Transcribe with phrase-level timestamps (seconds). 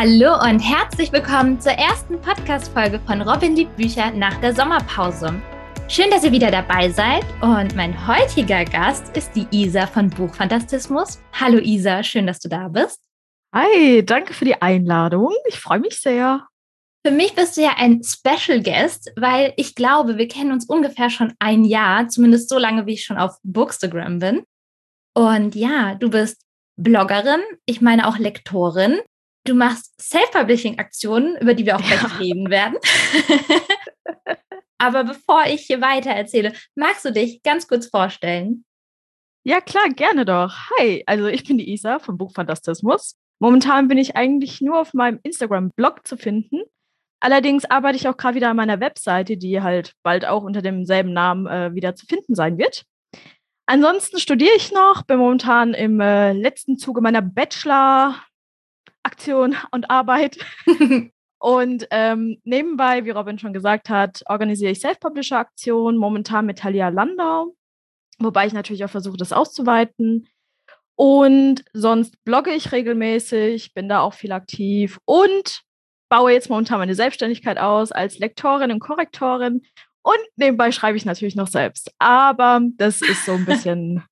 [0.00, 5.42] Hallo und herzlich willkommen zur ersten Podcast-Folge von Robin liebt Bücher nach der Sommerpause.
[5.88, 11.18] Schön, dass ihr wieder dabei seid und mein heutiger Gast ist die Isa von Buchfantastismus.
[11.32, 13.00] Hallo Isa, schön, dass du da bist.
[13.52, 15.32] Hi, danke für die Einladung.
[15.48, 16.46] Ich freue mich sehr.
[17.04, 21.10] Für mich bist du ja ein Special Guest, weil ich glaube, wir kennen uns ungefähr
[21.10, 24.44] schon ein Jahr, zumindest so lange, wie ich schon auf Bookstagram bin.
[25.16, 26.40] Und ja, du bist
[26.76, 29.00] Bloggerin, ich meine auch Lektorin
[29.48, 32.08] Du machst Self-Publishing-Aktionen, über die wir auch gleich ja.
[32.18, 32.76] reden werden.
[34.78, 38.66] Aber bevor ich hier weiter erzähle, magst du dich ganz kurz vorstellen?
[39.44, 40.54] Ja, klar, gerne doch.
[40.76, 43.16] Hi, also ich bin die Isa vom Buchfantastismus.
[43.38, 46.60] Momentan bin ich eigentlich nur auf meinem Instagram-Blog zu finden.
[47.20, 51.14] Allerdings arbeite ich auch gerade wieder an meiner Webseite, die halt bald auch unter demselben
[51.14, 52.84] Namen äh, wieder zu finden sein wird.
[53.64, 58.14] Ansonsten studiere ich noch, bin momentan im äh, letzten Zuge meiner Bachelor-
[59.08, 60.38] Aktion und Arbeit.
[61.38, 67.54] und ähm, nebenbei, wie Robin schon gesagt hat, organisiere ich Self-Publisher-Aktionen, momentan mit Talia Landau,
[68.18, 70.28] wobei ich natürlich auch versuche, das auszuweiten.
[70.94, 75.62] Und sonst blogge ich regelmäßig, bin da auch viel aktiv und
[76.10, 79.62] baue jetzt momentan meine Selbstständigkeit aus als Lektorin und Korrektorin.
[80.02, 81.92] Und nebenbei schreibe ich natürlich noch selbst.
[81.98, 84.04] Aber das ist so ein bisschen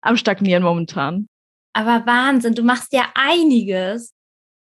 [0.00, 1.28] am Stagnieren momentan.
[1.72, 4.12] Aber Wahnsinn, du machst ja einiges.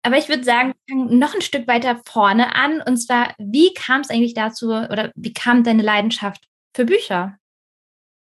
[0.07, 2.81] Aber ich würde sagen, wir fangen noch ein Stück weiter vorne an.
[2.81, 7.37] Und zwar, wie kam es eigentlich dazu oder wie kam deine Leidenschaft für Bücher?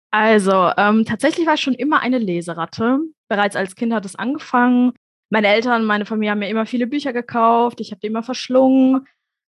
[0.09, 2.97] Also, ähm, tatsächlich war ich schon immer eine Leseratte.
[3.29, 4.93] Bereits als Kind hat es angefangen.
[5.29, 7.79] Meine Eltern, meine Familie haben mir immer viele Bücher gekauft.
[7.79, 9.05] Ich habe die immer verschlungen.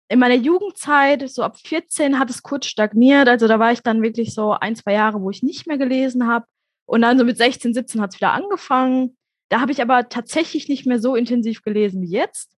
[0.08, 3.28] In meiner Jugendzeit, so ab 14, hat es kurz stagniert.
[3.28, 6.26] Also da war ich dann wirklich so ein, zwei Jahre, wo ich nicht mehr gelesen
[6.26, 6.46] habe.
[6.86, 9.16] Und dann so mit 16, 17 hat es wieder angefangen.
[9.48, 12.52] Da habe ich aber tatsächlich nicht mehr so intensiv gelesen wie jetzt.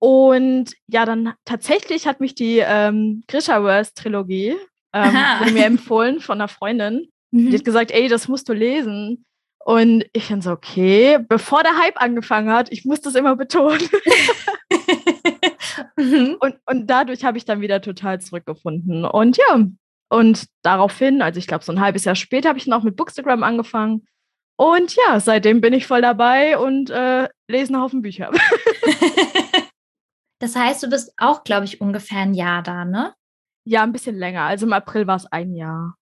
[0.00, 4.56] Und ja, dann tatsächlich hat mich die ähm, Grishaverse-Trilogie
[4.92, 5.14] ähm,
[5.52, 7.08] mir empfohlen von einer Freundin.
[7.30, 7.50] Mhm.
[7.50, 9.24] Die hat gesagt, ey, das musst du lesen.
[9.64, 13.80] Und ich dann so, okay, bevor der Hype angefangen hat, ich muss das immer betonen.
[15.96, 16.36] mhm.
[16.40, 19.04] und, und dadurch habe ich dann wieder total zurückgefunden.
[19.04, 19.66] Und ja,
[20.08, 22.96] und daraufhin, also ich glaube, so ein halbes Jahr später habe ich dann auch mit
[22.96, 24.06] Bookstagram angefangen.
[24.58, 28.32] Und ja, seitdem bin ich voll dabei und äh, lese einen Haufen Bücher.
[30.40, 33.14] das heißt, du bist auch, glaube ich, ungefähr ein Jahr da, ne?
[33.64, 34.42] Ja, ein bisschen länger.
[34.42, 35.94] Also im April war es ein Jahr.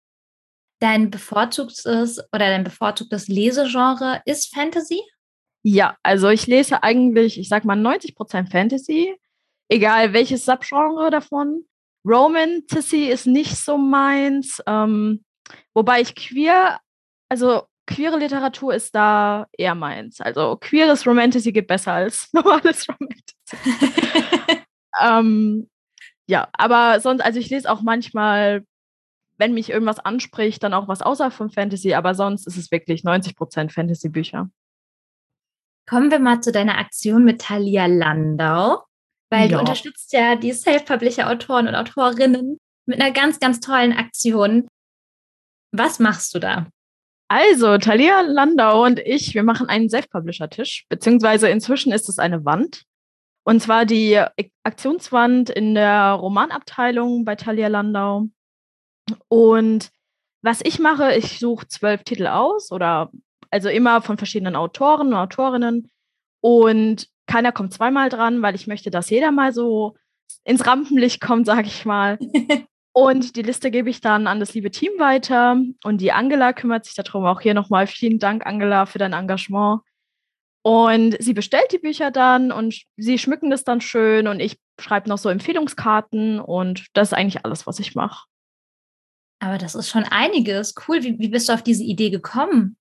[0.80, 5.02] Dein bevorzugtes oder dein bevorzugtes Lesegenre ist Fantasy?
[5.62, 9.14] Ja, also ich lese eigentlich, ich sag mal 90% Fantasy,
[9.68, 11.66] egal welches Subgenre davon.
[12.06, 15.24] Romantasy ist nicht so meins, ähm,
[15.74, 16.78] wobei ich queer,
[17.28, 20.20] also queere Literatur ist da eher meins.
[20.20, 23.92] Also queeres Romantasy geht besser als normales Romantasy.
[25.00, 25.68] ähm,
[26.26, 28.64] ja, aber sonst, also ich lese auch manchmal,
[29.38, 33.02] wenn mich irgendwas anspricht, dann auch was außerhalb von Fantasy, aber sonst ist es wirklich
[33.02, 34.50] 90% Fantasy-Bücher.
[35.88, 38.82] Kommen wir mal zu deiner Aktion mit Thalia Landau,
[39.30, 39.56] weil ja.
[39.56, 44.66] du unterstützt ja die Self-Publisher-Autoren und Autorinnen mit einer ganz, ganz tollen Aktion.
[45.72, 46.66] Was machst du da?
[47.28, 52.84] Also, Talia Landau und ich, wir machen einen Self-Publisher-Tisch, beziehungsweise inzwischen ist es eine Wand.
[53.44, 54.20] Und zwar die
[54.62, 58.26] Aktionswand in der Romanabteilung bei Talia Landau.
[59.28, 59.90] Und
[60.42, 63.10] was ich mache, ich suche zwölf Titel aus oder
[63.50, 65.90] also immer von verschiedenen Autoren und Autorinnen.
[66.40, 69.96] Und keiner kommt zweimal dran, weil ich möchte, dass jeder mal so
[70.44, 72.18] ins Rampenlicht kommt, sage ich mal.
[72.98, 75.60] Und die Liste gebe ich dann an das liebe Team weiter.
[75.84, 77.26] Und die Angela kümmert sich darum.
[77.26, 79.82] Auch hier nochmal vielen Dank, Angela, für dein Engagement.
[80.62, 85.10] Und sie bestellt die Bücher dann und sie schmücken das dann schön und ich schreibe
[85.10, 88.26] noch so Empfehlungskarten und das ist eigentlich alles, was ich mache.
[89.40, 90.74] Aber das ist schon einiges.
[90.88, 91.02] Cool.
[91.02, 92.78] Wie, wie bist du auf diese Idee gekommen?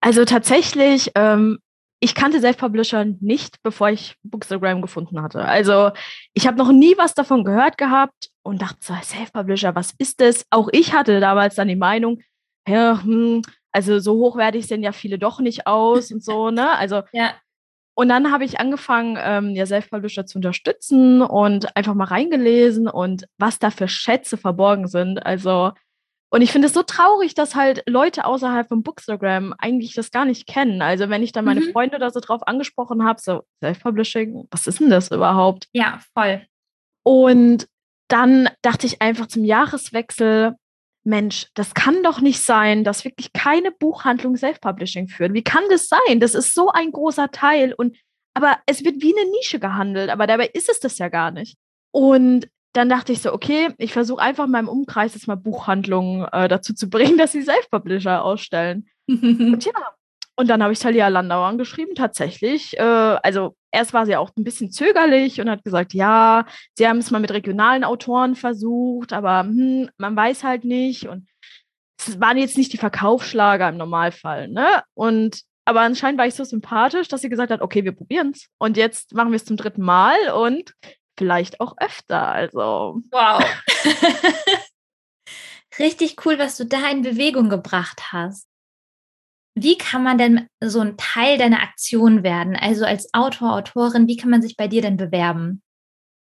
[0.00, 1.58] Also tatsächlich ähm,
[2.02, 5.44] ich kannte Self-Publisher nicht, bevor ich Bookstagram gefunden hatte.
[5.44, 5.92] Also
[6.34, 10.44] ich habe noch nie was davon gehört gehabt und dachte so, Self-Publisher, was ist das?
[10.50, 12.20] Auch ich hatte damals dann die Meinung,
[12.66, 16.76] ja, hm, also so hochwertig sehen ja viele doch nicht aus und so, ne?
[16.76, 17.34] Also ja.
[17.94, 23.26] Und dann habe ich angefangen, ähm, ja, Self-Publisher zu unterstützen und einfach mal reingelesen und
[23.38, 25.24] was da für Schätze verborgen sind.
[25.24, 25.70] Also
[26.32, 30.24] und ich finde es so traurig, dass halt Leute außerhalb von Bookstagram eigentlich das gar
[30.24, 30.80] nicht kennen.
[30.80, 31.72] Also wenn ich dann meine mhm.
[31.72, 35.68] Freunde da so drauf angesprochen habe, so Self-Publishing, was ist denn das überhaupt?
[35.72, 36.40] Ja, voll.
[37.02, 37.68] Und
[38.08, 40.56] dann dachte ich einfach zum Jahreswechsel,
[41.04, 45.34] Mensch, das kann doch nicht sein, dass wirklich keine Buchhandlung Self-Publishing führt.
[45.34, 46.18] Wie kann das sein?
[46.18, 47.98] Das ist so ein großer Teil und
[48.32, 51.58] aber es wird wie eine Nische gehandelt, aber dabei ist es das ja gar nicht.
[51.90, 56.26] Und dann dachte ich so, okay, ich versuche einfach in meinem Umkreis jetzt mal Buchhandlungen
[56.32, 58.88] äh, dazu zu bringen, dass sie Self-Publisher ausstellen.
[59.08, 59.72] und ja,
[60.36, 62.78] und dann habe ich Talia Landau angeschrieben, tatsächlich.
[62.78, 66.46] Äh, also erst war sie auch ein bisschen zögerlich und hat gesagt, ja,
[66.76, 71.08] sie haben es mal mit regionalen Autoren versucht, aber hm, man weiß halt nicht.
[71.08, 71.28] Und
[71.98, 74.82] es waren jetzt nicht die Verkaufsschlager im Normalfall, ne?
[74.94, 78.48] Und aber anscheinend war ich so sympathisch, dass sie gesagt hat, okay, wir probieren es.
[78.58, 80.74] Und jetzt machen wir es zum dritten Mal und
[81.18, 82.28] vielleicht auch öfter.
[82.28, 83.00] Also.
[83.10, 83.44] Wow.
[85.78, 88.46] Richtig cool, was du da in Bewegung gebracht hast.
[89.54, 92.56] Wie kann man denn so ein Teil deiner Aktion werden?
[92.56, 95.62] Also als Autor, Autorin, wie kann man sich bei dir denn bewerben?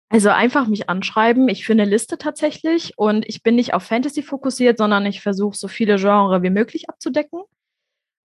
[0.10, 1.50] Also einfach mich anschreiben.
[1.50, 5.56] Ich führe eine Liste tatsächlich und ich bin nicht auf Fantasy fokussiert, sondern ich versuche
[5.56, 7.44] so viele Genres wie möglich abzudecken.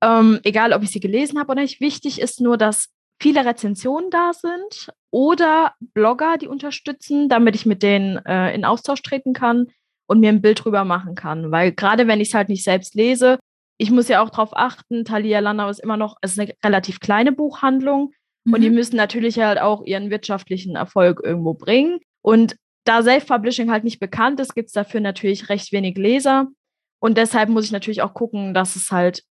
[0.02, 1.80] Ähm, egal, ob ich sie gelesen habe oder nicht.
[1.80, 2.88] Wichtig ist nur, dass
[3.20, 9.00] viele Rezensionen da sind oder Blogger, die unterstützen, damit ich mit denen äh, in Austausch
[9.00, 9.68] treten kann
[10.08, 11.52] und mir ein Bild drüber machen kann.
[11.52, 13.38] Weil gerade wenn ich es halt nicht selbst lese,
[13.78, 16.98] ich muss ja auch darauf achten, Thalia Landau ist immer noch, es ist eine relativ
[16.98, 18.12] kleine Buchhandlung
[18.42, 18.54] mhm.
[18.54, 18.74] und die mhm.
[18.74, 22.00] müssen natürlich halt auch ihren wirtschaftlichen Erfolg irgendwo bringen.
[22.20, 26.48] Und da Self-Publishing halt nicht bekannt ist, gibt es dafür natürlich recht wenig Leser.
[27.00, 29.22] Und deshalb muss ich natürlich auch gucken, dass es halt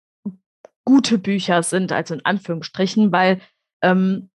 [0.85, 3.41] gute Bücher sind, also in Anführungsstrichen, weil
[3.83, 4.31] ähm,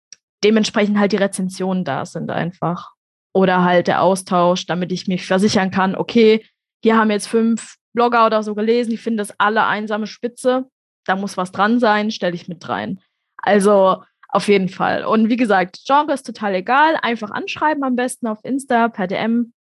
[0.43, 2.91] dementsprechend halt die Rezensionen da sind einfach.
[3.33, 6.45] Oder halt der Austausch, damit ich mich versichern kann, okay,
[6.83, 10.67] hier haben jetzt fünf Blogger oder so gelesen, die finden das alle einsame Spitze.
[11.05, 12.99] Da muss was dran sein, stelle ich mit rein.
[13.37, 15.05] Also auf jeden Fall.
[15.05, 16.97] Und wie gesagt, Genre ist total egal.
[17.01, 19.53] Einfach anschreiben am besten auf Insta, per DM.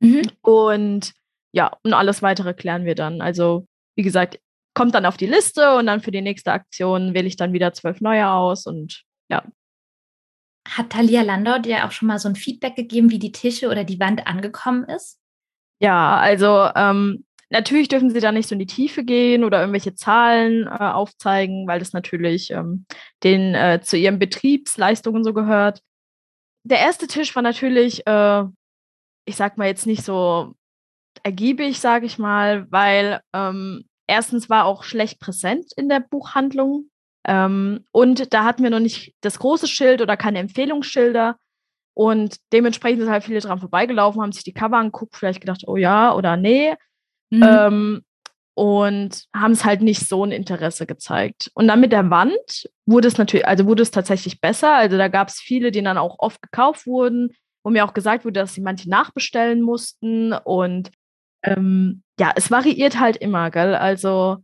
[0.00, 0.22] Mhm.
[0.40, 1.12] Und
[1.52, 3.20] ja, und alles weitere klären wir dann.
[3.20, 3.66] Also,
[3.96, 4.38] wie gesagt,
[4.74, 7.72] kommt dann auf die Liste und dann für die nächste Aktion wähle ich dann wieder
[7.72, 9.42] zwölf neue aus und ja.
[10.68, 13.84] Hat Talia Landau dir auch schon mal so ein Feedback gegeben, wie die Tische oder
[13.84, 15.18] die Wand angekommen ist?
[15.80, 19.96] Ja, also ähm, Natürlich dürfen sie da nicht so in die Tiefe gehen oder irgendwelche
[19.96, 22.86] Zahlen äh, aufzeigen, weil das natürlich ähm,
[23.24, 25.82] den, äh, zu ihren Betriebsleistungen so gehört.
[26.62, 28.44] Der erste Tisch war natürlich, äh,
[29.24, 30.54] ich sag mal jetzt nicht so
[31.24, 36.89] ergiebig, sage ich mal, weil ähm, erstens war auch schlecht präsent in der Buchhandlung
[37.26, 41.36] ähm, und da hatten wir noch nicht das große Schild oder keine Empfehlungsschilder.
[41.94, 45.76] Und dementsprechend sind halt viele dran vorbeigelaufen, haben sich die Cover angeguckt, vielleicht gedacht, oh
[45.76, 46.74] ja oder nee.
[47.30, 47.42] Mhm.
[47.42, 48.02] Ähm,
[48.54, 51.50] und haben es halt nicht so ein Interesse gezeigt.
[51.54, 54.74] Und dann mit der Wand wurde es natürlich, also wurde es tatsächlich besser.
[54.74, 57.30] Also da gab es viele, die dann auch oft gekauft wurden,
[57.64, 60.32] wo mir auch gesagt wurde, dass sie manche nachbestellen mussten.
[60.32, 60.90] Und
[61.42, 63.74] ähm, ja, es variiert halt immer, gell?
[63.74, 64.38] Also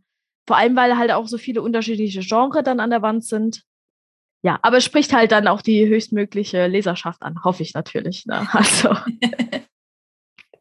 [0.47, 3.63] vor allem, weil halt auch so viele unterschiedliche Genres dann an der Wand sind.
[4.43, 8.25] Ja, aber es spricht halt dann auch die höchstmögliche Leserschaft an, hoffe ich natürlich.
[8.25, 8.47] Ne?
[8.53, 8.95] Also.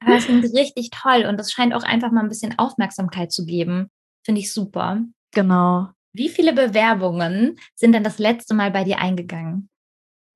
[0.05, 3.91] Das klingt richtig toll und das scheint auch einfach mal ein bisschen Aufmerksamkeit zu geben.
[4.25, 5.01] Finde ich super.
[5.33, 5.89] Genau.
[6.13, 9.69] Wie viele Bewerbungen sind denn das letzte Mal bei dir eingegangen?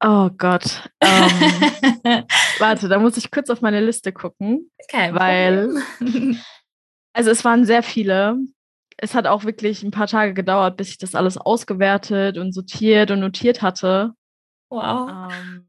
[0.02, 0.91] Oh Gott.
[1.00, 1.31] Ähm,
[2.58, 4.70] warte, da muss ich kurz auf meine Liste gucken.
[4.88, 5.70] Kein weil,
[7.12, 8.38] also es waren sehr viele.
[9.02, 13.11] Es hat auch wirklich ein paar Tage gedauert, bis ich das alles ausgewertet und sortiert
[13.11, 14.12] und notiert hatte.
[14.69, 15.30] Wow.
[15.33, 15.66] Ähm,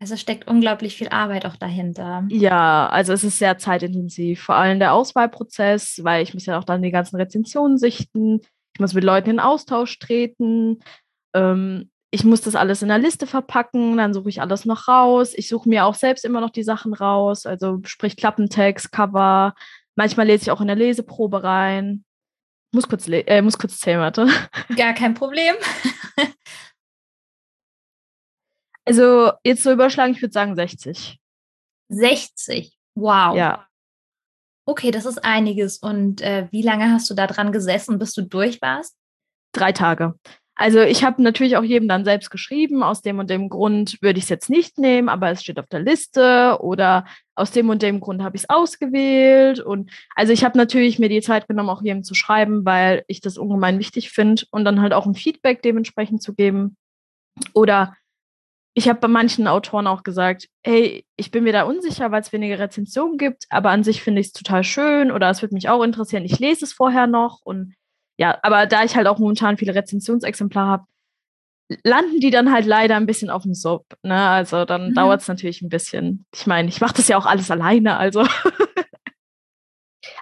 [0.00, 2.24] also steckt unglaublich viel Arbeit auch dahinter.
[2.30, 6.64] Ja, also es ist sehr zeitintensiv, vor allem der Auswahlprozess, weil ich muss ja auch
[6.64, 8.40] dann die ganzen Rezensionen sichten,
[8.74, 10.78] ich muss mit Leuten in Austausch treten,
[11.34, 15.32] ähm, ich muss das alles in der Liste verpacken, dann suche ich alles noch raus.
[15.36, 19.54] Ich suche mir auch selbst immer noch die Sachen raus, also sprich Klappentext, Cover.
[20.00, 22.06] Manchmal lese ich auch in der Leseprobe rein.
[22.72, 24.28] Muss kurz, äh, muss kurz zählen, warte.
[24.76, 25.54] Gar kein Problem.
[28.86, 31.20] Also jetzt so überschlagen, ich würde sagen 60.
[31.90, 33.36] 60, wow.
[33.36, 33.68] Ja.
[34.66, 35.78] Okay, das ist einiges.
[35.78, 38.96] Und äh, wie lange hast du da dran gesessen, bis du durch warst?
[39.52, 40.18] Drei Tage.
[40.60, 44.18] Also ich habe natürlich auch jedem dann selbst geschrieben, aus dem und dem Grund würde
[44.18, 47.80] ich es jetzt nicht nehmen, aber es steht auf der Liste oder aus dem und
[47.80, 49.60] dem Grund habe ich es ausgewählt.
[49.60, 53.22] Und also ich habe natürlich mir die Zeit genommen, auch jedem zu schreiben, weil ich
[53.22, 56.76] das ungemein wichtig finde und dann halt auch ein Feedback dementsprechend zu geben.
[57.54, 57.96] Oder
[58.74, 62.34] ich habe bei manchen Autoren auch gesagt, hey, ich bin mir da unsicher, weil es
[62.34, 65.70] weniger Rezensionen gibt, aber an sich finde ich es total schön oder es würde mich
[65.70, 66.26] auch interessieren.
[66.26, 67.72] Ich lese es vorher noch und
[68.20, 70.84] ja, aber da ich halt auch momentan viele Rezensionsexemplare habe,
[71.84, 73.86] landen die dann halt leider ein bisschen auf dem Sub.
[74.02, 74.14] Ne?
[74.14, 74.94] Also dann mhm.
[74.94, 76.26] dauert es natürlich ein bisschen.
[76.34, 78.26] Ich meine, ich mache das ja auch alles alleine, also.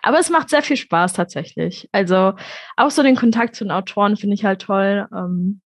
[0.03, 1.89] aber es macht sehr viel Spaß tatsächlich.
[1.91, 2.35] Also
[2.77, 5.09] auch so den Kontakt zu den Autoren finde ich halt toll.
[5.13, 5.61] Ähm,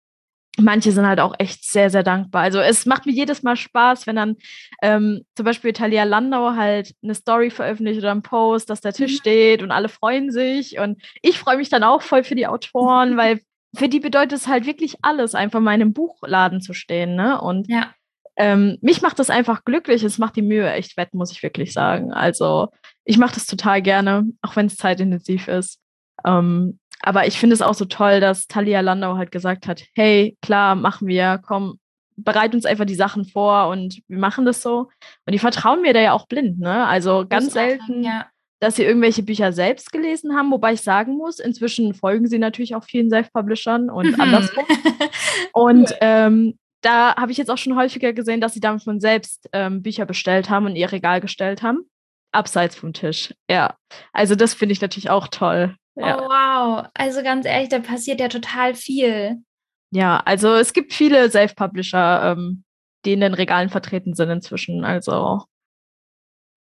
[0.58, 2.42] manche sind halt auch echt sehr, sehr dankbar.
[2.42, 4.36] Also es macht mir jedes Mal Spaß, wenn dann
[4.82, 9.12] ähm, zum Beispiel Talia Landau halt eine Story veröffentlicht oder einen Post, dass der Tisch
[9.12, 9.16] mhm.
[9.16, 10.78] steht und alle freuen sich.
[10.78, 13.40] Und ich freue mich dann auch voll für die Autoren, weil
[13.74, 17.16] für die bedeutet es halt wirklich alles, einfach mal in einem Buchladen zu stehen.
[17.16, 17.40] Ne?
[17.40, 17.94] Und ja.
[18.36, 20.02] ähm, mich macht das einfach glücklich.
[20.02, 22.12] Es macht die Mühe echt wett, muss ich wirklich sagen.
[22.12, 22.68] Also
[23.04, 25.80] ich mache das total gerne, auch wenn es zeitintensiv ist.
[26.26, 30.36] Ähm, aber ich finde es auch so toll, dass Talia Landau halt gesagt hat, hey,
[30.40, 31.78] klar, machen wir, komm,
[32.16, 34.88] bereit uns einfach die Sachen vor und wir machen das so.
[35.26, 36.86] Und die vertrauen mir da ja auch blind, ne?
[36.86, 38.26] Also ganz selten, ja.
[38.60, 42.74] dass sie irgendwelche Bücher selbst gelesen haben, wobei ich sagen muss, inzwischen folgen sie natürlich
[42.74, 44.20] auch vielen Self-Publishern und mhm.
[44.20, 44.64] andersrum.
[45.52, 49.48] und ähm, da habe ich jetzt auch schon häufiger gesehen, dass sie damit von selbst
[49.52, 51.88] ähm, Bücher bestellt haben und ihr Regal gestellt haben.
[52.32, 53.34] Abseits vom Tisch.
[53.48, 53.76] Ja.
[54.12, 55.76] Also das finde ich natürlich auch toll.
[55.94, 56.18] Ja.
[56.18, 56.86] Oh, wow.
[56.94, 59.42] Also ganz ehrlich, da passiert ja total viel.
[59.90, 62.64] Ja, also es gibt viele Self-Publisher, ähm,
[63.04, 64.84] die in den Regalen vertreten sind inzwischen.
[64.84, 65.42] Also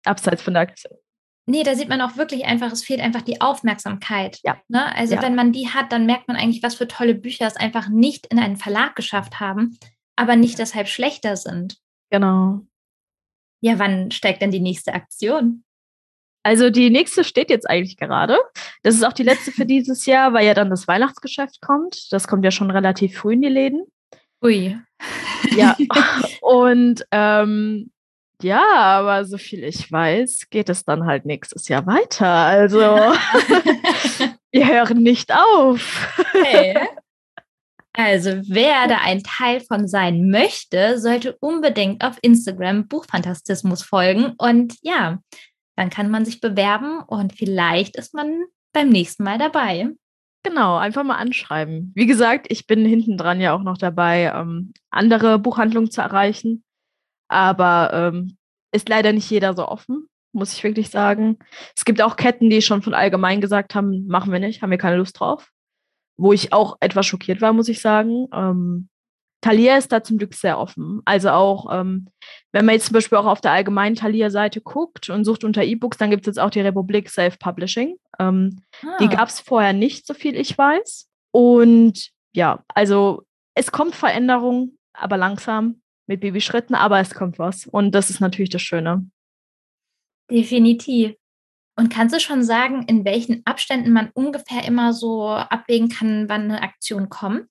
[0.04, 0.96] abseits von der Aktion.
[1.48, 4.40] Nee, da sieht man auch wirklich einfach, es fehlt einfach die Aufmerksamkeit.
[4.42, 4.60] Ja.
[4.68, 4.94] Ne?
[4.96, 5.22] Also ja.
[5.22, 8.26] wenn man die hat, dann merkt man eigentlich, was für tolle Bücher es einfach nicht
[8.26, 9.78] in einen Verlag geschafft haben,
[10.16, 11.78] aber nicht deshalb schlechter sind.
[12.10, 12.62] Genau.
[13.60, 15.64] Ja, wann steigt denn die nächste Aktion?
[16.46, 18.38] Also die nächste steht jetzt eigentlich gerade.
[18.84, 22.12] Das ist auch die letzte für dieses Jahr, weil ja dann das Weihnachtsgeschäft kommt.
[22.12, 23.84] Das kommt ja schon relativ früh in die Läden.
[24.44, 24.78] Ui.
[25.56, 25.76] Ja.
[26.40, 27.90] Und ähm,
[28.40, 32.28] ja, aber so viel ich weiß, geht es dann halt nächstes Jahr weiter.
[32.28, 32.78] Also
[34.52, 36.14] wir hören nicht auf.
[36.30, 36.78] Hey.
[37.92, 44.34] Also wer da ein Teil von sein möchte, sollte unbedingt auf Instagram Buchfantastismus folgen.
[44.38, 45.18] Und ja,
[45.76, 49.90] dann kann man sich bewerben und vielleicht ist man beim nächsten Mal dabei.
[50.42, 51.92] Genau, einfach mal anschreiben.
[51.94, 56.62] Wie gesagt, ich bin hinten dran ja auch noch dabei, ähm, andere Buchhandlungen zu erreichen.
[57.28, 58.36] Aber ähm,
[58.72, 61.38] ist leider nicht jeder so offen, muss ich wirklich sagen.
[61.76, 64.78] Es gibt auch Ketten, die schon von allgemein gesagt haben, machen wir nicht, haben wir
[64.78, 65.50] keine Lust drauf.
[66.16, 68.28] Wo ich auch etwas schockiert war, muss ich sagen.
[68.32, 68.88] Ähm,
[69.40, 71.02] Thalia ist da zum Glück sehr offen.
[71.04, 72.08] Also auch, ähm,
[72.52, 75.98] wenn man jetzt zum Beispiel auch auf der allgemeinen Thalia-Seite guckt und sucht unter E-Books,
[75.98, 77.96] dann gibt es jetzt auch die Republik Self-Publishing.
[78.18, 78.96] Ähm, ah.
[79.00, 81.08] Die gab es vorher nicht, so viel ich weiß.
[81.32, 83.24] Und ja, also
[83.54, 87.66] es kommt Veränderung, aber langsam mit Babyschritten, aber es kommt was.
[87.66, 89.08] Und das ist natürlich das Schöne.
[90.30, 91.14] Definitiv.
[91.78, 96.50] Und kannst du schon sagen, in welchen Abständen man ungefähr immer so abwägen kann, wann
[96.50, 97.48] eine Aktion kommt?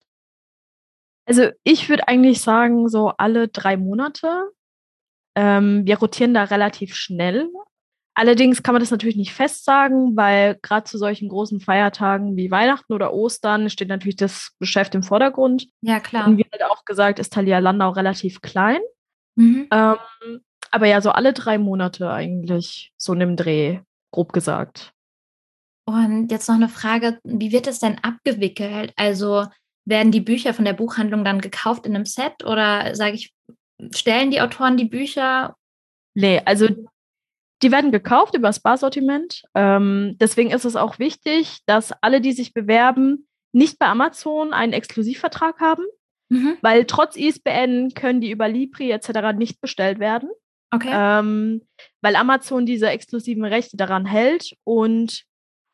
[1.26, 4.52] Also ich würde eigentlich sagen, so alle drei Monate.
[5.36, 7.50] Ähm, wir rotieren da relativ schnell.
[8.18, 12.50] Allerdings kann man das natürlich nicht fest sagen, weil gerade zu solchen großen Feiertagen wie
[12.50, 15.68] Weihnachten oder Ostern steht natürlich das Geschäft im Vordergrund.
[15.82, 16.28] Ja, klar.
[16.28, 18.80] Und wie halt auch gesagt, ist Thalia Landau relativ klein.
[19.36, 19.68] Mhm.
[19.70, 20.42] Ähm,
[20.72, 23.80] aber ja, so alle drei Monate eigentlich, so in dem Dreh,
[24.12, 24.94] grob gesagt.
[25.86, 28.94] Und jetzt noch eine Frage, wie wird das denn abgewickelt?
[28.96, 29.46] Also
[29.86, 33.34] werden die Bücher von der Buchhandlung dann gekauft in einem Set oder sage ich,
[33.92, 35.56] stellen die Autoren die Bücher?
[36.16, 36.68] Nee, also
[37.62, 39.44] die werden gekauft über das Barsortiment.
[39.54, 44.74] Ähm, deswegen ist es auch wichtig, dass alle, die sich bewerben, nicht bei Amazon einen
[44.74, 45.84] Exklusivvertrag haben,
[46.30, 46.58] mhm.
[46.62, 49.38] weil trotz ISBN können die über Libri etc.
[49.38, 50.30] nicht bestellt werden.
[50.72, 50.92] Okay.
[50.92, 51.62] Ähm,
[52.02, 55.24] weil Amazon diese exklusiven Rechte daran hält und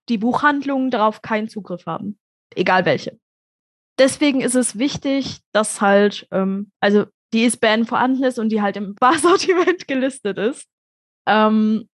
[0.10, 2.20] die Buchhandlungen darauf keinen Zugriff haben.
[2.56, 3.18] Egal welche
[4.02, 8.76] deswegen ist es wichtig, dass halt, ähm, also die ISBN vorhanden ist und die halt
[8.76, 10.68] im Barsortiment gelistet ist.
[11.28, 11.88] Ähm,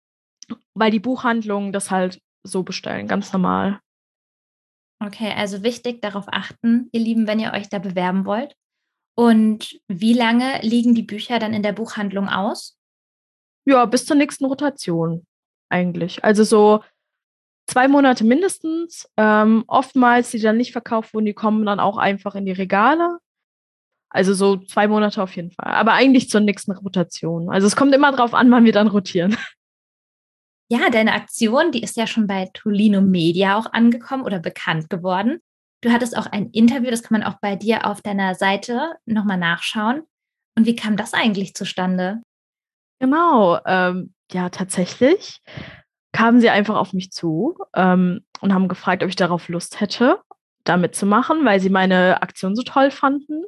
[0.76, 3.80] weil die Buchhandlungen das halt so bestellen, ganz normal.
[5.04, 8.56] Okay, also wichtig darauf achten, ihr Lieben, wenn ihr euch da bewerben wollt.
[9.18, 12.78] Und wie lange liegen die Bücher dann in der Buchhandlung aus?
[13.66, 15.26] Ja, bis zur nächsten Rotation
[15.70, 16.24] eigentlich.
[16.24, 16.84] Also so
[17.68, 19.10] zwei Monate mindestens.
[19.18, 23.20] Ähm, oftmals, die dann nicht verkauft wurden, die kommen dann auch einfach in die Regale.
[24.10, 25.74] Also so zwei Monate auf jeden Fall.
[25.74, 27.50] Aber eigentlich zur nächsten Rotation.
[27.50, 29.38] Also es kommt immer darauf an, wann wir dann rotieren.
[30.68, 35.40] Ja, deine Aktion, die ist ja schon bei Tolino Media auch angekommen oder bekannt geworden.
[35.82, 39.38] Du hattest auch ein Interview, das kann man auch bei dir auf deiner Seite nochmal
[39.38, 40.02] nachschauen.
[40.58, 42.24] Und wie kam das eigentlich zustande?
[43.00, 45.40] Genau, ähm, ja, tatsächlich
[46.16, 50.22] kamen sie einfach auf mich zu ähm, und haben gefragt, ob ich darauf Lust hätte,
[50.64, 53.44] da mitzumachen, weil sie meine Aktion so toll fanden.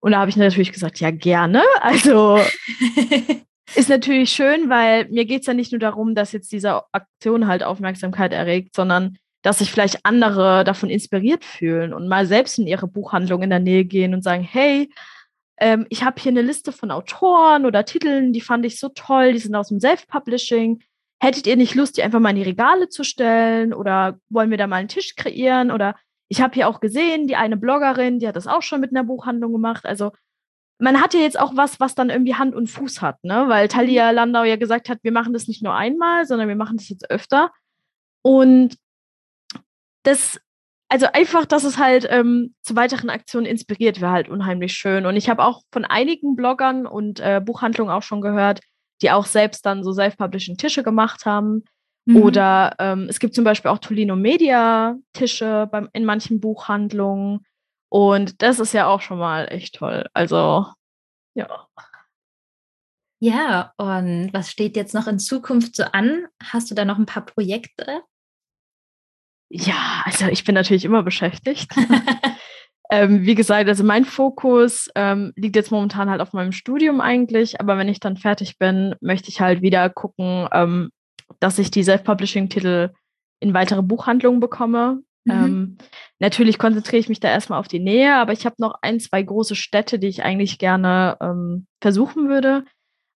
[0.00, 1.62] Und da habe ich natürlich gesagt, ja, gerne.
[1.80, 2.38] Also
[3.74, 7.46] ist natürlich schön, weil mir geht es ja nicht nur darum, dass jetzt diese Aktion
[7.46, 12.66] halt Aufmerksamkeit erregt, sondern dass sich vielleicht andere davon inspiriert fühlen und mal selbst in
[12.66, 14.90] ihre Buchhandlung in der Nähe gehen und sagen, hey,
[15.58, 19.32] ähm, ich habe hier eine Liste von Autoren oder Titeln, die fand ich so toll,
[19.32, 20.82] die sind aus dem Self-Publishing.
[21.22, 24.58] Hättet ihr nicht Lust, die einfach mal in die Regale zu stellen oder wollen wir
[24.58, 25.70] da mal einen Tisch kreieren?
[25.70, 25.94] Oder
[26.28, 29.04] ich habe hier auch gesehen, die eine Bloggerin, die hat das auch schon mit einer
[29.04, 29.86] Buchhandlung gemacht.
[29.86, 30.10] Also
[30.80, 33.44] man hat ja jetzt auch was, was dann irgendwie Hand und Fuß hat, ne?
[33.46, 36.76] Weil Talia Landau ja gesagt hat, wir machen das nicht nur einmal, sondern wir machen
[36.76, 37.52] das jetzt öfter.
[38.22, 38.76] Und
[40.02, 40.40] das,
[40.88, 45.06] also einfach, dass es halt ähm, zu weiteren Aktionen inspiriert, wäre halt unheimlich schön.
[45.06, 48.58] Und ich habe auch von einigen Bloggern und äh, Buchhandlungen auch schon gehört,
[49.02, 51.64] die auch selbst dann so Self-Publishing-Tische gemacht haben.
[52.04, 52.16] Mhm.
[52.16, 57.46] Oder ähm, es gibt zum Beispiel auch Tolino Media-Tische in manchen Buchhandlungen.
[57.88, 60.08] Und das ist ja auch schon mal echt toll.
[60.14, 60.66] Also,
[61.34, 61.66] ja.
[63.20, 66.26] Ja, und was steht jetzt noch in Zukunft so an?
[66.42, 68.02] Hast du da noch ein paar Projekte?
[69.48, 71.70] Ja, also ich bin natürlich immer beschäftigt.
[72.92, 77.58] ähm, wie gesagt, also mein Fokus ähm, liegt jetzt momentan halt auf meinem Studium eigentlich,
[77.58, 80.90] aber wenn ich dann fertig bin, möchte ich halt wieder gucken, ähm,
[81.40, 82.90] dass ich die Self-Publishing-Titel
[83.40, 85.00] in weitere Buchhandlungen bekomme.
[85.24, 85.32] Mhm.
[85.32, 85.78] Ähm,
[86.18, 89.22] natürlich konzentriere ich mich da erstmal auf die Nähe, aber ich habe noch ein, zwei
[89.22, 92.66] große Städte, die ich eigentlich gerne ähm, versuchen würde.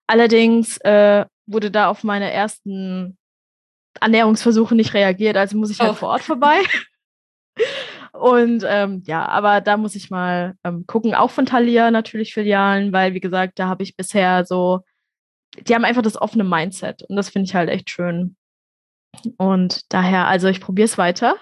[0.07, 3.15] Allerdings äh, wurde da auf meine ersten
[4.01, 5.95] Ernährungsversuche nicht reagiert, also muss ich halt oh.
[5.95, 6.63] vor Ort vorbei.
[8.19, 12.91] Und ähm, ja, aber da muss ich mal ähm, gucken, auch von Thalia natürlich Filialen,
[12.91, 14.81] weil wie gesagt, da habe ich bisher so,
[15.59, 18.35] die haben einfach das offene Mindset und das finde ich halt echt schön.
[19.37, 21.35] Und daher, also ich probiere es weiter.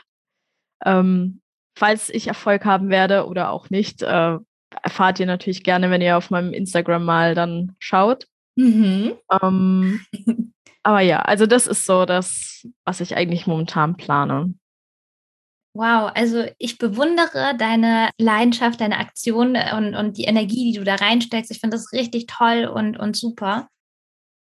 [0.83, 1.41] Ähm,
[1.77, 4.37] falls ich Erfolg haben werde oder auch nicht, äh,
[4.81, 8.27] erfahrt ihr natürlich gerne, wenn ihr auf meinem Instagram mal dann schaut.
[8.55, 9.13] Mhm.
[9.41, 10.01] Ähm,
[10.83, 14.53] aber ja, also das ist so das, was ich eigentlich momentan plane.
[15.75, 20.95] Wow, also ich bewundere deine Leidenschaft, deine Aktion und, und die Energie, die du da
[20.95, 21.51] reinsteckst.
[21.51, 23.67] Ich finde das richtig toll und, und super.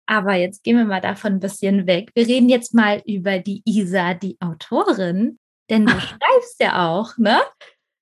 [0.05, 2.11] Aber jetzt gehen wir mal davon ein bisschen weg.
[2.13, 7.39] Wir reden jetzt mal über die Isa, die Autorin, denn du schreibst ja auch, ne?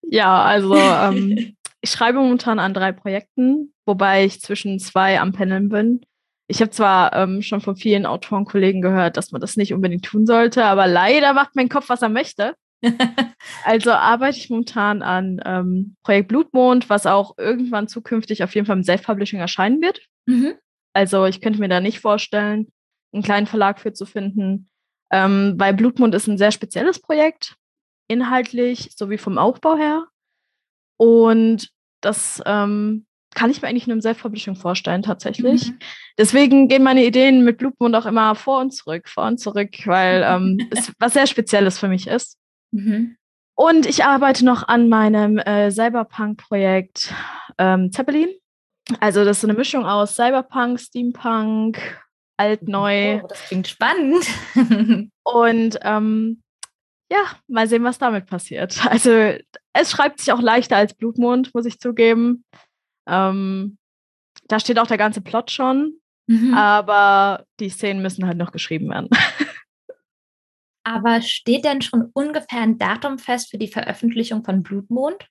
[0.02, 5.70] Ja, also ähm, ich schreibe momentan an drei Projekten, wobei ich zwischen zwei am Pendeln
[5.70, 6.02] bin.
[6.48, 10.26] Ich habe zwar ähm, schon von vielen Autorenkollegen gehört, dass man das nicht unbedingt tun
[10.26, 12.56] sollte, aber leider macht mein Kopf, was er möchte.
[13.66, 18.78] also arbeite ich momentan an ähm, Projekt Blutmond, was auch irgendwann zukünftig auf jeden Fall
[18.78, 20.02] im Self-Publishing erscheinen wird.
[20.26, 20.54] Mhm.
[20.94, 22.72] Also ich könnte mir da nicht vorstellen,
[23.14, 24.70] einen kleinen Verlag für zu finden,
[25.12, 27.56] ähm, weil Blutmond ist ein sehr spezielles Projekt,
[28.08, 30.08] inhaltlich sowie vom Aufbau her.
[30.98, 31.70] Und
[32.02, 35.70] das ähm, kann ich mir eigentlich nur im Self-Publishing vorstellen, tatsächlich.
[35.70, 35.80] Mhm.
[36.18, 40.24] Deswegen gehen meine Ideen mit Blutmond auch immer vor und zurück, vor und zurück, weil
[40.26, 42.38] ähm, es was sehr Spezielles für mich ist.
[42.72, 43.18] Mhm.
[43.56, 47.14] Und ich arbeite noch an meinem äh, Cyberpunk-Projekt
[47.58, 48.30] ähm, Zeppelin.
[49.00, 51.80] Also das ist so eine Mischung aus Cyberpunk, Steampunk,
[52.38, 53.22] alt, neu.
[53.24, 54.26] Oh, das klingt spannend.
[55.24, 56.42] und ähm,
[57.12, 58.84] ja, mal sehen, was damit passiert.
[58.90, 59.34] Also
[59.74, 62.44] es schreibt sich auch leichter als Blutmond, muss ich zugeben.
[63.08, 63.78] Ähm,
[64.48, 65.94] da steht auch der ganze Plot schon,
[66.28, 66.54] mhm.
[66.54, 69.10] aber die Szenen müssen halt noch geschrieben werden.
[70.84, 75.28] Aber steht denn schon ungefähr ein Datum fest für die Veröffentlichung von Blutmond?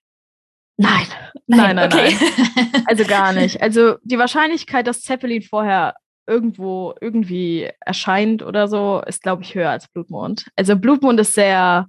[0.77, 1.07] Nein,
[1.47, 2.17] nein, nein, okay.
[2.19, 2.85] nein.
[2.87, 3.61] Also gar nicht.
[3.61, 5.95] Also die Wahrscheinlichkeit, dass Zeppelin vorher
[6.27, 10.47] irgendwo irgendwie erscheint oder so, ist, glaube ich, höher als Blutmond.
[10.57, 11.89] Also Blutmond ist sehr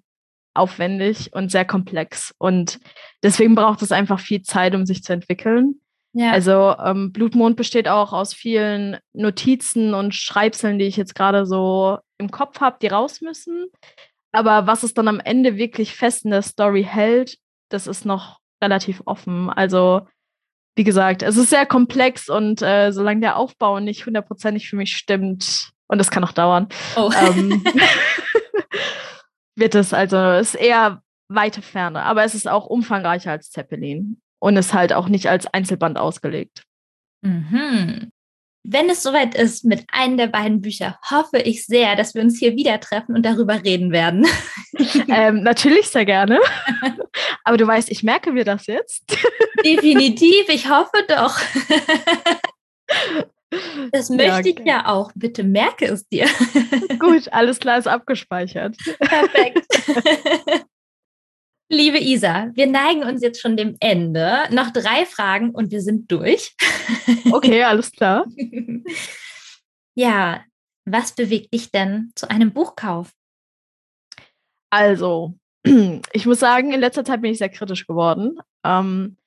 [0.54, 2.34] aufwendig und sehr komplex.
[2.38, 2.80] Und
[3.24, 5.80] deswegen braucht es einfach viel Zeit, um sich zu entwickeln.
[6.14, 6.32] Ja.
[6.32, 12.00] Also ähm, Blutmond besteht auch aus vielen Notizen und Schreibseln, die ich jetzt gerade so
[12.18, 13.68] im Kopf habe, die raus müssen.
[14.34, 17.38] Aber was es dann am Ende wirklich fest in der Story hält,
[17.70, 19.50] das ist noch relativ offen.
[19.50, 20.02] Also
[20.76, 24.96] wie gesagt, es ist sehr komplex und äh, solange der Aufbau nicht hundertprozentig für mich
[24.96, 27.12] stimmt, und das kann auch dauern, oh.
[27.28, 27.64] ähm,
[29.56, 34.58] wird es also, ist eher weite Ferne, aber es ist auch umfangreicher als Zeppelin und
[34.58, 36.64] ist halt auch nicht als Einzelband ausgelegt.
[37.22, 38.12] Mhm.
[38.64, 42.38] Wenn es soweit ist mit einem der beiden Bücher, hoffe ich sehr, dass wir uns
[42.38, 44.28] hier wieder treffen und darüber reden werden.
[45.08, 46.40] ähm, natürlich sehr gerne.
[47.44, 49.04] Aber du weißt, ich merke mir das jetzt.
[49.66, 51.40] Definitiv, ich hoffe doch.
[53.92, 54.56] Das möchte ja, okay.
[54.58, 55.12] ich ja auch.
[55.14, 56.26] Bitte merke es dir.
[57.00, 58.78] Gut, alles klar ist abgespeichert.
[59.00, 59.68] Perfekt.
[61.74, 64.40] Liebe Isa, wir neigen uns jetzt schon dem Ende.
[64.52, 66.56] Noch drei Fragen und wir sind durch.
[67.32, 68.26] Okay, alles klar.
[69.96, 70.44] Ja,
[70.86, 73.12] was bewegt dich denn zu einem Buchkauf?
[74.70, 75.36] Also,
[76.14, 78.38] ich muss sagen, in letzter Zeit bin ich sehr kritisch geworden.
[78.66, 79.18] Ähm,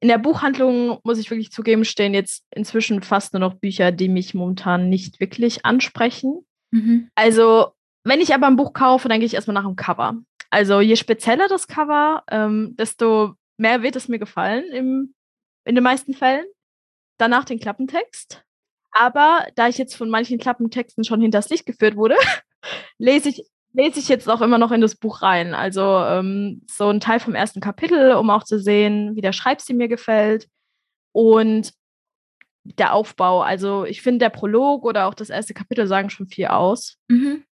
[0.00, 4.08] in der Buchhandlung, muss ich wirklich zugeben, stehen jetzt inzwischen fast nur noch Bücher, die
[4.08, 6.46] mich momentan nicht wirklich ansprechen.
[6.70, 7.10] Mhm.
[7.14, 7.72] Also,
[8.04, 10.16] wenn ich aber ein Buch kaufe, dann gehe ich erstmal nach dem Cover.
[10.50, 15.14] Also, je spezieller das Cover, ähm, desto mehr wird es mir gefallen im,
[15.64, 16.46] in den meisten Fällen.
[17.18, 18.42] Danach den Klappentext.
[18.92, 22.16] Aber da ich jetzt von manchen Klappentexten schon hinters Licht geführt wurde,
[22.98, 25.54] lese ich lese ich jetzt auch immer noch in das Buch rein.
[25.54, 29.76] Also ähm, so ein Teil vom ersten Kapitel, um auch zu sehen, wie der Schreibstil
[29.76, 30.48] mir gefällt
[31.12, 31.72] und
[32.64, 33.42] der Aufbau.
[33.42, 36.98] Also ich finde, der Prolog oder auch das erste Kapitel sagen schon viel aus.
[37.08, 37.44] Mhm.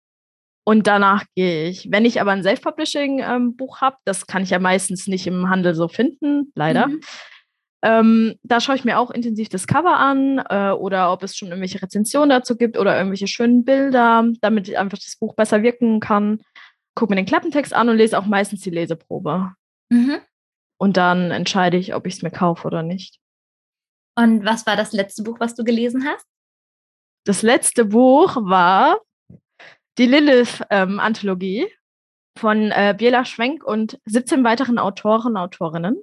[0.69, 1.91] Und danach gehe ich.
[1.91, 5.75] Wenn ich aber ein Self-Publishing-Buch ähm, habe, das kann ich ja meistens nicht im Handel
[5.75, 6.89] so finden, leider.
[6.89, 7.01] Mhm.
[7.83, 11.49] Ähm, da schaue ich mir auch intensiv das Cover an äh, oder ob es schon
[11.49, 16.43] irgendwelche Rezensionen dazu gibt oder irgendwelche schönen Bilder, damit einfach das Buch besser wirken kann.
[16.95, 19.55] Gucke mir den Klappentext an und lese auch meistens die Leseprobe.
[19.89, 20.19] Mhm.
[20.79, 23.21] Und dann entscheide ich, ob ich es mir kaufe oder nicht.
[24.19, 26.27] Und was war das letzte Buch, was du gelesen hast?
[27.25, 28.99] Das letzte Buch war
[29.99, 31.69] die Lilith-Anthologie ähm,
[32.39, 36.03] von äh, Biela Schwenk und 17 weiteren Autoren und Autorinnen.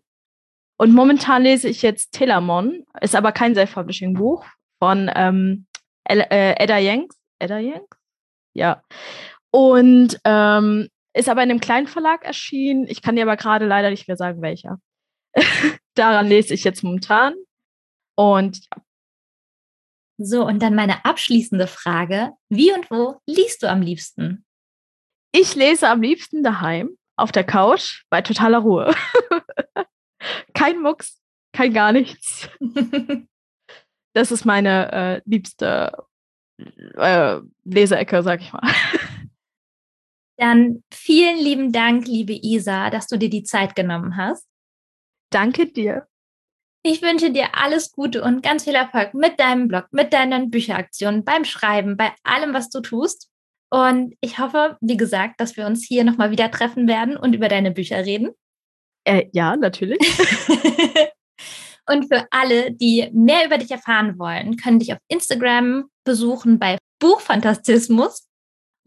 [0.78, 4.46] Und momentan lese ich jetzt Telamon, ist aber kein Self-Publishing-Buch
[4.80, 5.66] von ähm,
[6.04, 7.18] äh, Edda Yanks.
[7.40, 7.98] Edda Yanks?
[8.54, 8.84] Ja.
[9.52, 12.88] Und ähm, ist aber in einem kleinen Verlag erschienen.
[12.88, 14.80] Ich kann dir aber gerade leider nicht mehr sagen, welcher.
[15.96, 17.36] Daran lese ich jetzt momentan.
[18.16, 18.85] Und ja.
[20.18, 22.32] So, und dann meine abschließende Frage.
[22.50, 24.46] Wie und wo liest du am liebsten?
[25.32, 28.96] Ich lese am liebsten daheim, auf der Couch, bei totaler Ruhe.
[30.54, 32.50] kein Mucks, kein gar nichts.
[34.14, 36.06] das ist meine äh, liebste
[36.58, 38.62] äh, Leseecke, sag ich mal.
[40.38, 44.48] Dann vielen lieben Dank, liebe Isa, dass du dir die Zeit genommen hast.
[45.32, 46.08] Danke dir.
[46.88, 51.26] Ich wünsche dir alles Gute und ganz viel Erfolg mit deinem Blog, mit deinen Bücheraktionen,
[51.26, 53.28] beim Schreiben, bei allem, was du tust.
[53.72, 57.48] Und ich hoffe, wie gesagt, dass wir uns hier nochmal wieder treffen werden und über
[57.48, 58.34] deine Bücher reden.
[59.04, 59.98] Äh, ja, natürlich.
[61.90, 66.78] und für alle, die mehr über dich erfahren wollen, können dich auf Instagram besuchen bei
[67.00, 68.28] Buchfantastismus.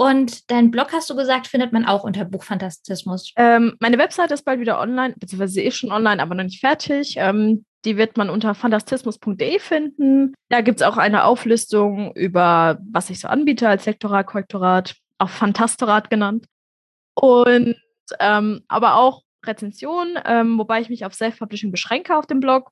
[0.01, 3.33] Und dein Blog, hast du gesagt, findet man auch unter Buchfantastismus.
[3.37, 6.61] Ähm, meine Website ist bald wieder online, beziehungsweise sie ist schon online, aber noch nicht
[6.61, 7.17] fertig.
[7.17, 10.35] Ähm, die wird man unter fantastismus.de finden.
[10.51, 15.31] Da gibt es auch eine Auflistung über, was ich so anbiete als Lektorat, Korrektorat, auch
[15.31, 16.47] Fantastorat genannt.
[17.15, 17.75] Und
[18.21, 22.71] ähm, aber auch Rezension, ähm, wobei ich mich auf Self-Publishing beschränke auf dem Blog.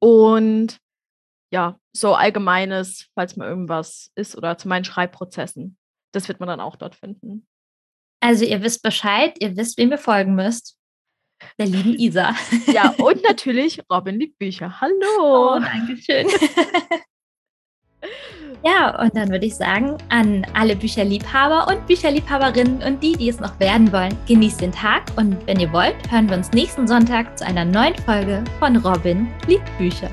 [0.00, 0.78] Und
[1.52, 5.77] ja, so allgemeines, falls mal irgendwas ist oder zu meinen Schreibprozessen.
[6.12, 7.46] Das wird man dann auch dort finden.
[8.20, 10.76] Also ihr wisst Bescheid, ihr wisst, wem ihr folgen müsst.
[11.58, 12.34] Der lieben Isa.
[12.66, 14.80] Ja, und natürlich Robin liebt Bücher.
[14.80, 15.54] Hallo.
[15.56, 16.26] Oh, danke schön.
[18.64, 23.38] Ja, und dann würde ich sagen, an alle Bücherliebhaber und Bücherliebhaberinnen und die, die es
[23.38, 27.38] noch werden wollen, genießt den Tag und wenn ihr wollt, hören wir uns nächsten Sonntag
[27.38, 30.10] zu einer neuen Folge von Robin liebt Bücher.